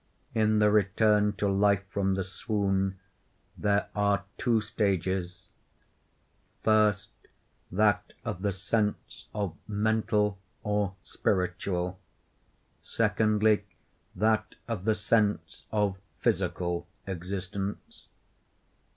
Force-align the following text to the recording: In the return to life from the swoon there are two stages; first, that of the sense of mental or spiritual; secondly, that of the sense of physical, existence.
In 0.33 0.57
the 0.57 0.71
return 0.71 1.33
to 1.33 1.47
life 1.47 1.83
from 1.91 2.15
the 2.15 2.23
swoon 2.23 2.97
there 3.55 3.87
are 3.95 4.23
two 4.39 4.59
stages; 4.59 5.47
first, 6.63 7.11
that 7.71 8.11
of 8.25 8.41
the 8.41 8.51
sense 8.51 9.27
of 9.31 9.55
mental 9.67 10.39
or 10.63 10.95
spiritual; 11.03 11.99
secondly, 12.81 13.63
that 14.15 14.55
of 14.67 14.85
the 14.85 14.95
sense 14.95 15.65
of 15.71 15.99
physical, 16.19 16.87
existence. 17.05 18.07